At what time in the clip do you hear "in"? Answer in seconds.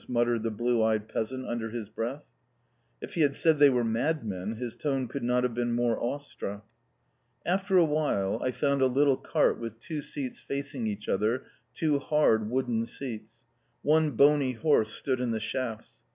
15.21-15.29